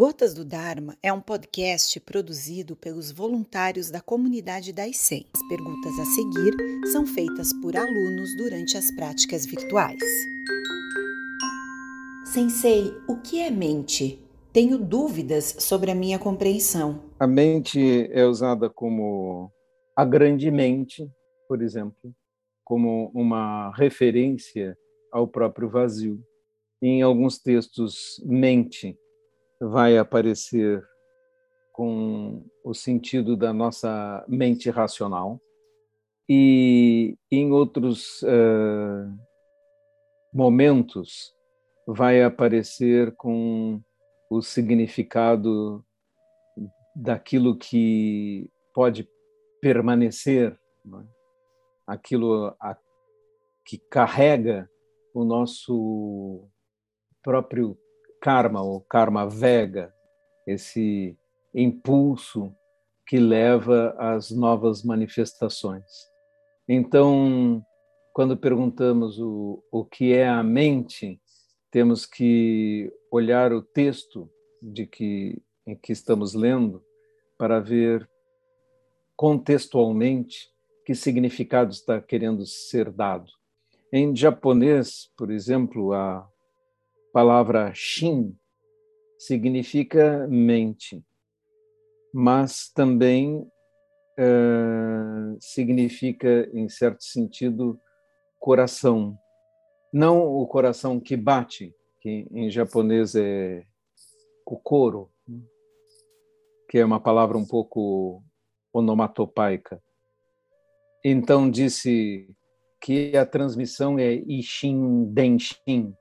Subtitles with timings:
[0.00, 5.26] Gotas do Dharma é um podcast produzido pelos voluntários da comunidade da ICEM.
[5.34, 10.00] As perguntas a seguir são feitas por alunos durante as práticas virtuais.
[12.24, 14.18] Sensei, o que é mente?
[14.54, 17.02] Tenho dúvidas sobre a minha compreensão.
[17.18, 19.52] A mente é usada como
[19.94, 21.06] a grande mente,
[21.46, 22.10] por exemplo,
[22.64, 24.74] como uma referência
[25.12, 26.18] ao próprio vazio.
[26.80, 28.96] Em alguns textos, mente
[29.60, 30.82] vai aparecer
[31.72, 35.40] com o sentido da nossa mente racional
[36.28, 39.18] e em outros uh,
[40.32, 41.34] momentos
[41.86, 43.82] vai aparecer com
[44.30, 45.84] o significado
[46.94, 49.08] daquilo que pode
[49.60, 51.04] permanecer, é?
[51.86, 52.76] aquilo a,
[53.64, 54.70] que carrega
[55.12, 56.48] o nosso
[57.22, 57.76] próprio
[58.20, 59.94] karma, o karma vega,
[60.46, 61.16] esse
[61.54, 62.54] impulso
[63.06, 65.84] que leva às novas manifestações.
[66.68, 67.64] Então,
[68.12, 71.20] quando perguntamos o, o que é a mente,
[71.70, 74.30] temos que olhar o texto
[74.62, 76.84] de que, em que estamos lendo
[77.38, 78.08] para ver
[79.16, 80.50] contextualmente
[80.84, 83.30] que significado está querendo ser dado.
[83.92, 86.28] Em japonês, por exemplo, a
[87.12, 88.36] palavra shin
[89.18, 91.04] significa mente,
[92.12, 93.38] mas também
[94.18, 97.78] uh, significa, em certo sentido,
[98.38, 99.18] coração.
[99.92, 103.64] Não o coração que bate, que em japonês é
[104.44, 105.10] kokoro,
[106.68, 108.22] que é uma palavra um pouco
[108.72, 109.82] onomatopaica.
[111.04, 112.28] Então disse
[112.80, 115.94] que a transmissão é Ishin Denshin,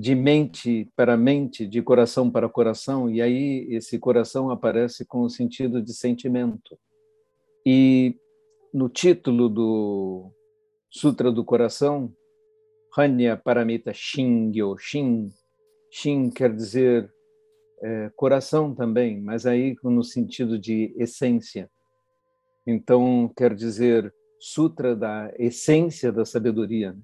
[0.00, 5.28] de mente para mente, de coração para coração, e aí esse coração aparece com o
[5.28, 6.78] sentido de sentimento.
[7.66, 8.16] E
[8.72, 10.32] no título do
[10.88, 12.10] Sutra do Coração,
[12.96, 15.28] Hanya Paramita Shingyo, Shin,
[15.92, 17.12] Shin quer dizer
[17.82, 21.70] é, coração também, mas aí no sentido de essência.
[22.66, 26.96] Então, quer dizer sutra da essência da sabedoria.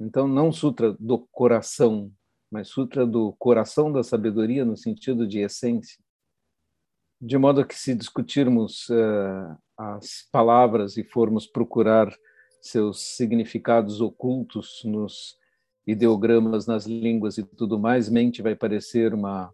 [0.00, 2.10] Então, não sutra do coração,
[2.52, 5.98] mas sutra do coração da sabedoria no sentido de essência.
[7.18, 12.14] De modo que, se discutirmos uh, as palavras e formos procurar
[12.60, 15.36] seus significados ocultos nos
[15.86, 19.52] ideogramas, nas línguas e tudo mais, mente vai parecer uma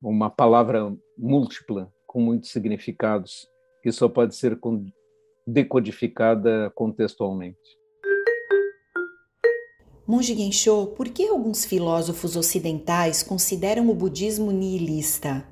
[0.00, 3.48] uma palavra múltipla com muitos significados
[3.82, 4.58] que só pode ser
[5.46, 7.58] decodificada contextualmente.
[10.06, 15.44] Monge Gensho, por que alguns filósofos ocidentais consideram o budismo nihilista?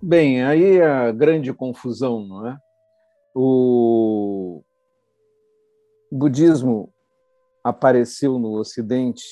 [0.00, 2.56] Bem, aí é a grande confusão, não é?
[3.34, 4.62] O
[6.10, 6.90] budismo
[7.62, 9.24] apareceu no Ocidente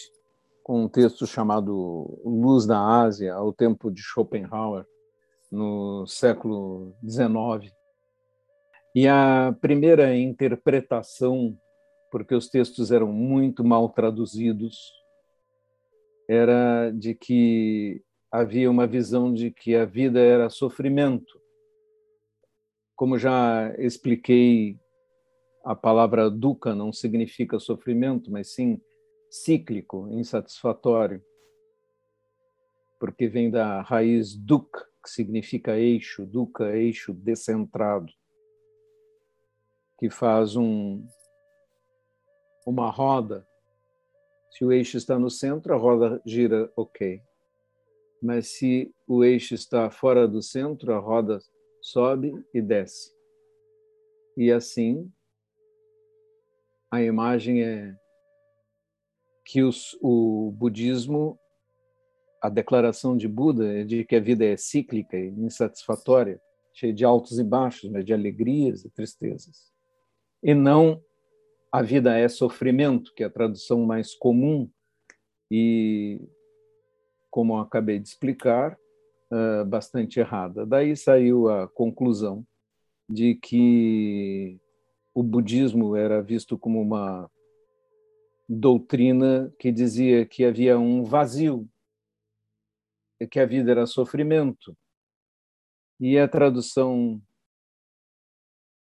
[0.62, 4.84] com um texto chamado Luz da Ásia, ao tempo de Schopenhauer,
[5.50, 7.72] no século XIX.
[8.94, 11.56] E a primeira interpretação
[12.10, 14.92] porque os textos eram muito mal traduzidos,
[16.28, 21.40] era de que havia uma visão de que a vida era sofrimento.
[22.94, 24.78] Como já expliquei,
[25.64, 28.80] a palavra dukkha não significa sofrimento, mas sim
[29.30, 31.22] cíclico, insatisfatório,
[32.98, 34.70] porque vem da raiz duk,
[35.02, 38.12] que significa eixo, dukkha, eixo descentrado,
[39.98, 41.06] que faz um,
[42.66, 43.46] uma roda,
[44.50, 47.22] se o eixo está no centro, a roda gira ok.
[48.20, 51.38] Mas se o eixo está fora do centro, a roda
[51.80, 53.14] sobe e desce.
[54.36, 55.10] E assim,
[56.90, 57.96] a imagem é
[59.44, 61.38] que os, o budismo,
[62.42, 66.40] a declaração de Buda é de que a vida é cíclica e insatisfatória,
[66.74, 69.72] cheia de altos e baixos, mas de alegrias e tristezas.
[70.42, 71.00] E não
[71.76, 74.66] a vida é sofrimento, que é a tradução mais comum,
[75.50, 76.18] e,
[77.30, 78.78] como acabei de explicar,
[79.30, 80.64] uh, bastante errada.
[80.64, 82.46] Daí saiu a conclusão
[83.06, 84.58] de que
[85.14, 87.30] o budismo era visto como uma
[88.48, 91.68] doutrina que dizia que havia um vazio,
[93.30, 94.74] que a vida era sofrimento.
[96.00, 97.20] E a tradução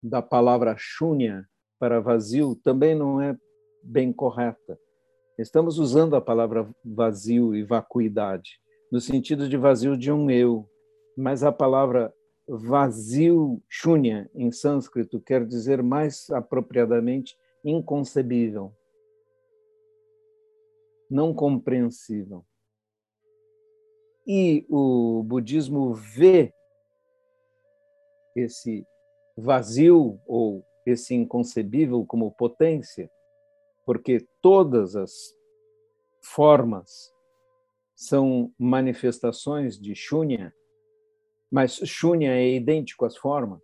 [0.03, 1.49] da palavra shunya,
[1.83, 3.37] para vazio também não é
[3.83, 4.79] bem correta.
[5.37, 8.61] Estamos usando a palavra vazio e vacuidade,
[8.93, 10.65] no sentido de vazio de um eu,
[11.19, 12.15] mas a palavra
[12.47, 18.73] vazio, shunya, em sânscrito, quer dizer mais apropriadamente inconcebível,
[21.11, 22.45] não compreensível.
[24.25, 26.55] E o budismo vê
[28.37, 28.87] esse
[29.37, 33.11] vazio ou esse inconcebível como potência,
[33.85, 35.35] porque todas as
[36.23, 37.13] formas
[37.95, 40.53] são manifestações de Shunya,
[41.51, 43.61] mas Shunya é idêntico às formas.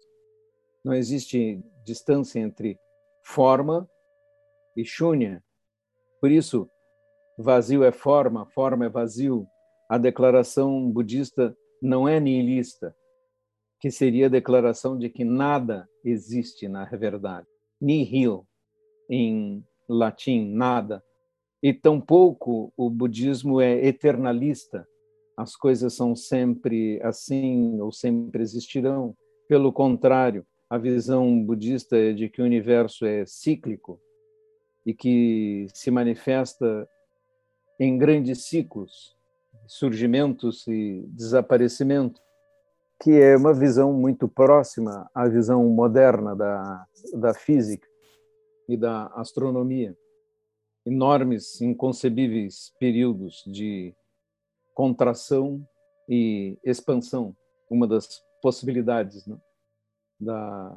[0.84, 2.78] Não existe distância entre
[3.24, 3.88] forma
[4.76, 5.42] e Shunya.
[6.20, 6.70] Por isso,
[7.36, 9.46] vazio é forma, forma é vazio.
[9.88, 12.94] A declaração budista não é nihilista,
[13.80, 17.46] que seria a declaração de que nada existe na verdade.
[17.80, 18.46] Nihil,
[19.08, 21.02] em latim, nada.
[21.62, 24.86] E tampouco o budismo é eternalista,
[25.36, 29.16] as coisas são sempre assim ou sempre existirão.
[29.48, 34.00] Pelo contrário, a visão budista é de que o universo é cíclico
[34.84, 36.88] e que se manifesta
[37.78, 39.16] em grandes ciclos,
[39.66, 42.20] surgimentos e desaparecimento,
[43.00, 47.86] que é uma visão muito próxima à visão moderna da, da física
[48.68, 49.96] e da astronomia.
[50.84, 53.94] Enormes, inconcebíveis períodos de
[54.74, 55.64] contração
[56.08, 57.36] e expansão,
[57.70, 59.36] uma das possibilidades né,
[60.18, 60.76] da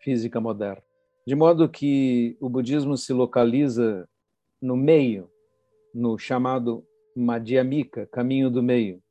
[0.00, 0.82] física moderna.
[1.26, 4.08] De modo que o budismo se localiza
[4.60, 5.30] no meio,
[5.94, 6.86] no chamado
[7.16, 9.02] Madhyamika, caminho do meio,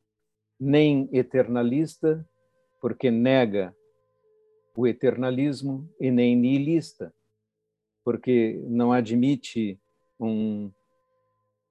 [0.59, 2.27] nem eternalista,
[2.81, 3.75] porque nega
[4.75, 7.13] o eternalismo, e nem nihilista,
[8.03, 9.79] porque não admite
[10.19, 10.71] um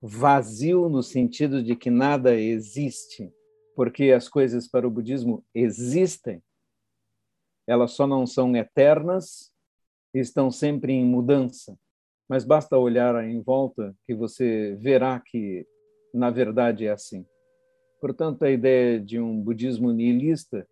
[0.00, 3.32] vazio no sentido de que nada existe,
[3.74, 6.42] porque as coisas para o budismo existem,
[7.66, 9.52] elas só não são eternas,
[10.14, 11.78] estão sempre em mudança.
[12.28, 15.66] Mas basta olhar em volta que você verá que,
[16.12, 17.26] na verdade, é assim.
[18.00, 20.66] Portanto, a ideia de um budismo nihilista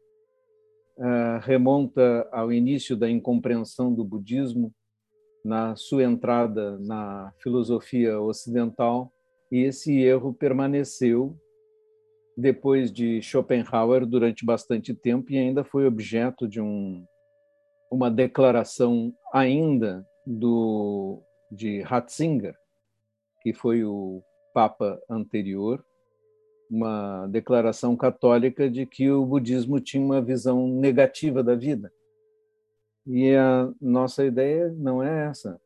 [0.96, 4.72] uh, remonta ao início da incompreensão do budismo
[5.44, 9.12] na sua entrada na filosofia ocidental
[9.50, 11.36] e esse erro permaneceu
[12.36, 17.04] depois de Schopenhauer durante bastante tempo e ainda foi objeto de um,
[17.90, 22.56] uma declaração ainda do de Ratzinger,
[23.40, 25.84] que foi o papa anterior,
[26.70, 31.92] uma declaração católica de que o budismo tinha uma visão negativa da vida.
[33.06, 35.60] E a nossa ideia não é essa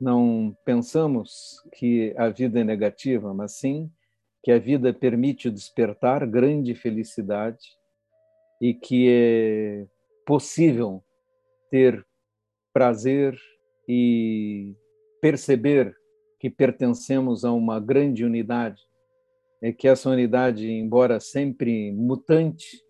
[0.00, 3.90] não pensamos que a vida é negativa, mas sim
[4.42, 7.58] que a vida permite despertar grande felicidade
[8.62, 9.86] e que é
[10.24, 11.02] possível
[11.70, 12.06] ter
[12.72, 13.36] prazer
[13.88, 14.74] e
[15.20, 15.94] perceber
[16.38, 18.80] que pertencemos a uma grande unidade,
[19.60, 22.82] é que essa unidade, embora sempre mutante,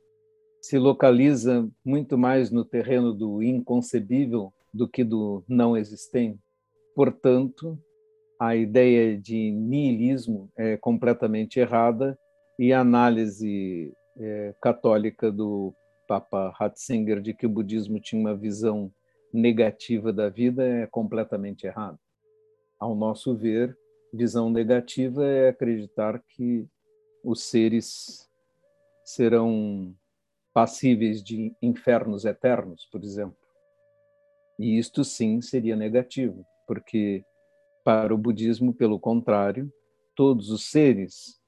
[0.60, 6.38] se localiza muito mais no terreno do inconcebível do que do não existente.
[6.94, 7.78] Portanto,
[8.40, 12.18] a ideia de niilismo é completamente errada
[12.58, 15.74] e a análise é, católica do
[16.06, 18.92] Papa Ratzinger de que o budismo tinha uma visão
[19.32, 21.98] negativa da vida é completamente errada.
[22.78, 23.76] Ao nosso ver,
[24.12, 26.66] visão negativa é acreditar que
[27.24, 28.28] os seres
[29.04, 29.94] serão
[30.52, 33.36] passíveis de infernos eternos, por exemplo.
[34.58, 37.24] E isto sim seria negativo porque
[37.82, 39.72] para o budismo, pelo contrário,
[40.14, 41.40] todos os seres,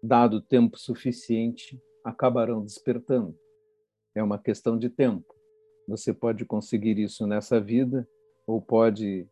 [0.00, 3.36] dado tempo suficiente, acabarão despertando.
[4.14, 5.26] É uma questão de tempo.
[5.88, 8.08] Você pode conseguir isso nessa vida
[8.46, 9.26] ou pode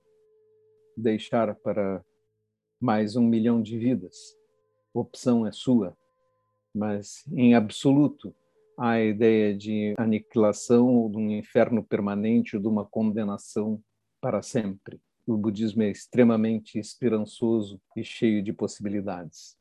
[0.96, 2.04] deixar para
[2.80, 4.16] mais um milhão de vidas.
[4.94, 5.96] A opção é sua.
[6.75, 8.34] Mas, em absoluto,
[8.78, 13.82] a ideia de aniquilação, ou de um inferno permanente, ou de uma condenação
[14.20, 15.00] para sempre
[15.32, 19.56] o budismo é extremamente esperançoso e cheio de possibilidades.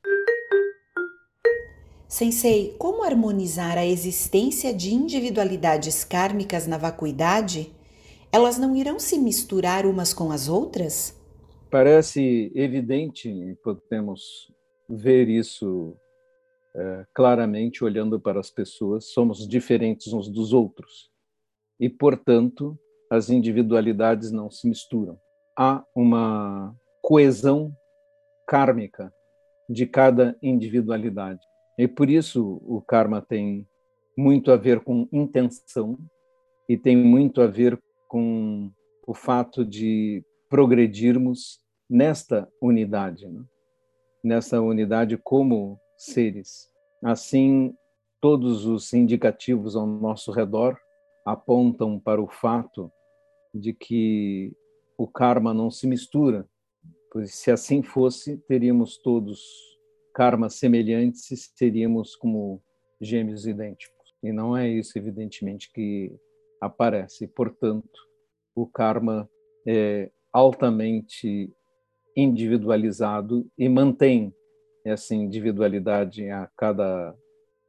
[2.07, 7.71] Sensei, como harmonizar a existência de individualidades kármicas na vacuidade?
[8.31, 11.15] Elas não irão se misturar umas com as outras?
[11.69, 14.51] Parece evidente, podemos
[14.89, 15.95] ver isso
[16.75, 21.11] é, claramente olhando para as pessoas, somos diferentes uns dos outros.
[21.79, 22.77] E, portanto,
[23.09, 25.19] as individualidades não se misturam
[25.61, 27.75] há uma coesão
[28.47, 29.13] kármica
[29.69, 31.41] de cada individualidade.
[31.77, 33.67] E por isso o karma tem
[34.17, 35.97] muito a ver com intenção
[36.67, 38.71] e tem muito a ver com
[39.05, 43.43] o fato de progredirmos nesta unidade, né?
[44.23, 46.69] nessa unidade como seres.
[47.03, 47.73] Assim,
[48.19, 50.77] todos os indicativos ao nosso redor
[51.25, 52.91] apontam para o fato
[53.53, 54.53] de que
[54.97, 56.47] o karma não se mistura,
[57.11, 59.41] pois se assim fosse, teríamos todos
[60.13, 62.61] karmas semelhantes e seríamos como
[62.99, 63.99] gêmeos idênticos.
[64.21, 66.13] E não é isso, evidentemente, que
[66.59, 67.27] aparece.
[67.27, 67.89] Portanto,
[68.53, 69.29] o karma
[69.65, 71.51] é altamente
[72.15, 74.33] individualizado e mantém
[74.85, 77.15] essa individualidade a cada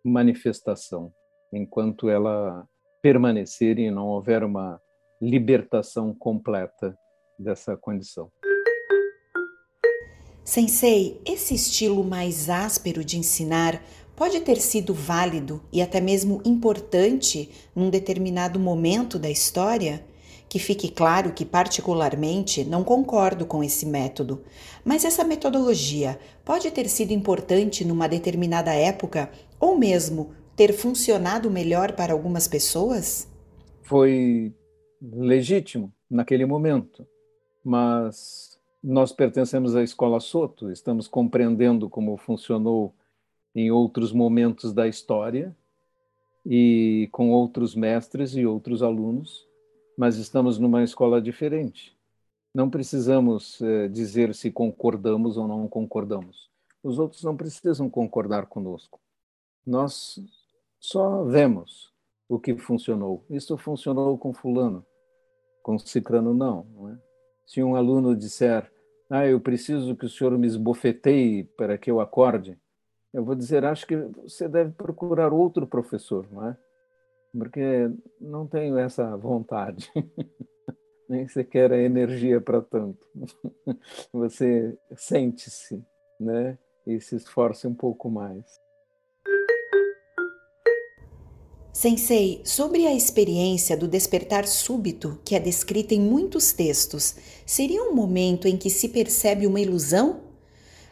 [0.04, 1.12] manifestação,
[1.52, 2.66] enquanto ela
[3.02, 4.80] permanecer e não houver uma
[5.20, 6.96] libertação completa
[7.38, 8.30] dessa condição.
[10.44, 13.82] Sensei, esse estilo mais áspero de ensinar
[14.16, 20.04] pode ter sido válido e até mesmo importante num determinado momento da história?
[20.50, 24.42] Que fique claro que, particularmente, não concordo com esse método,
[24.84, 29.30] mas essa metodologia pode ter sido importante numa determinada época
[29.60, 33.30] ou mesmo ter funcionado melhor para algumas pessoas?
[33.82, 34.52] Foi
[35.00, 37.06] legítimo naquele momento,
[37.64, 42.92] mas nós pertencemos à escola Soto, estamos compreendendo como funcionou
[43.54, 45.56] em outros momentos da história
[46.44, 49.48] e com outros mestres e outros alunos
[50.00, 51.94] mas estamos numa escola diferente.
[52.54, 56.48] Não precisamos eh, dizer se concordamos ou não concordamos.
[56.82, 58.98] Os outros não precisam concordar conosco.
[59.66, 60.18] Nós
[60.80, 61.92] só vemos
[62.30, 63.26] o que funcionou.
[63.28, 64.86] Isso funcionou com fulano,
[65.62, 66.64] com ciclano não.
[66.74, 66.98] não é?
[67.46, 68.72] Se um aluno disser,
[69.10, 72.58] ah, eu preciso que o senhor me esbofeteie para que eu acorde,
[73.12, 76.56] eu vou dizer, acho que você deve procurar outro professor, não é?
[77.36, 79.90] Porque não tenho essa vontade,
[81.08, 83.06] nem sequer a energia para tanto.
[84.12, 85.82] Você sente-se,
[86.18, 86.58] né?
[86.86, 88.44] E se esforce um pouco mais.
[91.72, 97.14] Sensei, sobre a experiência do despertar súbito que é descrita em muitos textos,
[97.46, 100.20] seria um momento em que se percebe uma ilusão?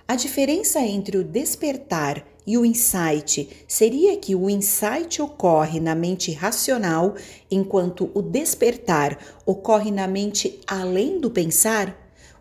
[0.06, 6.32] A diferença entre o despertar e o insight seria que o insight ocorre na mente
[6.32, 7.14] racional,
[7.50, 11.94] enquanto o despertar ocorre na mente além do pensar?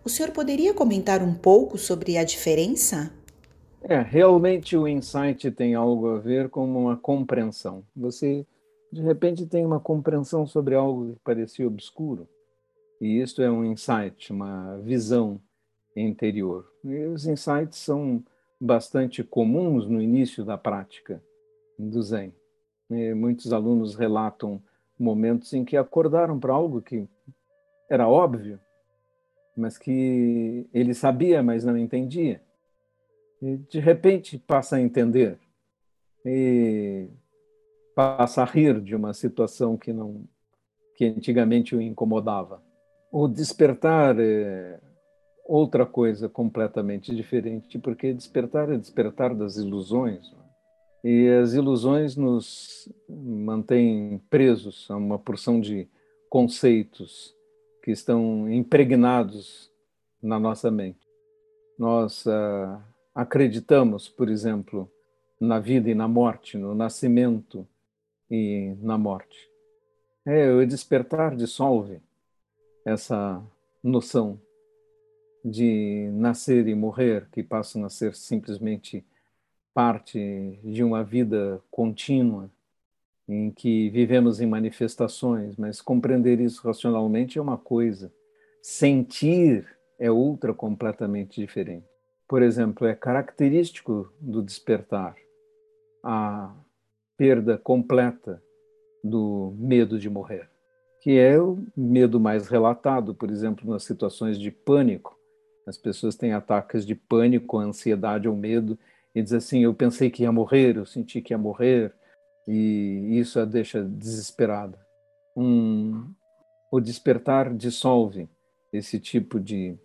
[0.05, 3.11] O senhor poderia comentar um pouco sobre a diferença?
[3.83, 7.83] É, realmente o insight tem algo a ver com uma compreensão.
[7.93, 8.45] Você,
[8.89, 12.29] de repente, tem uma compreensão sobre algo que parecia obscuro,
[13.01, 15.37] e isto é um insight, uma visão
[15.93, 16.65] interior.
[16.81, 18.23] E os insights são
[18.59, 21.21] bastante comuns no início da prática
[21.77, 22.33] do Zen.
[22.89, 24.61] E muitos alunos relatam
[24.99, 27.07] momentos em que acordaram para algo que
[27.89, 28.59] era óbvio,
[29.55, 32.41] mas que ele sabia, mas não entendia.
[33.41, 35.39] E de repente passa a entender
[36.25, 37.07] e
[37.95, 40.25] passa a rir de uma situação que não
[40.95, 42.61] que antigamente o incomodava.
[43.11, 44.79] O despertar é,
[45.47, 50.31] outra coisa completamente diferente, porque despertar é despertar das ilusões.
[50.31, 50.39] Né?
[51.03, 55.87] E as ilusões nos mantêm presos a uma porção de
[56.29, 57.33] conceitos
[57.81, 59.71] que estão impregnados
[60.21, 61.07] na nossa mente.
[61.79, 62.81] Nós uh,
[63.15, 64.91] acreditamos, por exemplo,
[65.39, 67.65] na vida e na morte, no nascimento
[68.29, 69.49] e na morte.
[70.25, 72.01] É, o despertar dissolve
[72.83, 73.41] essa
[73.81, 74.41] noção
[75.43, 79.05] de nascer e morrer, que passam a ser simplesmente
[79.73, 82.49] parte de uma vida contínua,
[83.27, 88.11] em que vivemos em manifestações, mas compreender isso racionalmente é uma coisa,
[88.61, 89.67] sentir
[89.99, 91.85] é outra completamente diferente.
[92.27, 95.15] Por exemplo, é característico do despertar
[96.03, 96.53] a
[97.17, 98.41] perda completa
[99.03, 100.49] do medo de morrer,
[101.01, 105.16] que é o medo mais relatado, por exemplo, nas situações de pânico,
[105.67, 108.79] as pessoas têm ataques de pânico, ansiedade ou medo
[109.13, 111.93] e dizem assim: Eu pensei que ia morrer, eu senti que ia morrer,
[112.47, 114.79] e isso a deixa desesperada.
[115.35, 116.09] Um,
[116.71, 118.29] o despertar dissolve
[118.71, 119.77] esse tipo de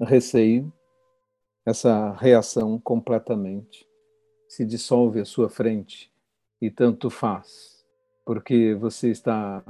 [0.00, 0.72] receio,
[1.66, 3.86] essa reação completamente.
[4.48, 6.10] Se dissolve à sua frente
[6.60, 7.84] e tanto faz,
[8.24, 9.62] porque você está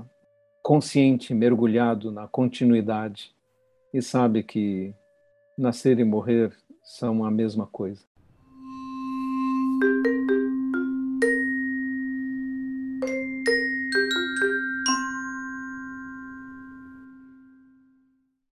[0.63, 3.35] consciente, mergulhado na continuidade
[3.93, 4.95] e sabe que
[5.57, 8.03] nascer e morrer são a mesma coisa.